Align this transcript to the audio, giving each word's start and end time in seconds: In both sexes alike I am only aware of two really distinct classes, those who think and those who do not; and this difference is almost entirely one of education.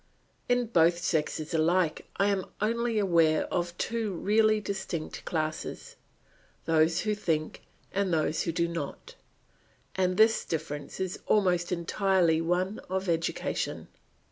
In 0.49 0.65
both 0.65 0.97
sexes 0.97 1.53
alike 1.53 2.07
I 2.17 2.29
am 2.29 2.47
only 2.59 2.97
aware 2.97 3.43
of 3.53 3.77
two 3.77 4.13
really 4.13 4.59
distinct 4.59 5.23
classes, 5.25 5.95
those 6.65 7.01
who 7.01 7.13
think 7.13 7.61
and 7.91 8.11
those 8.11 8.41
who 8.41 8.51
do 8.51 8.67
not; 8.67 9.13
and 9.95 10.17
this 10.17 10.43
difference 10.43 10.99
is 10.99 11.19
almost 11.27 11.71
entirely 11.71 12.41
one 12.41 12.79
of 12.89 13.07
education. 13.07 13.89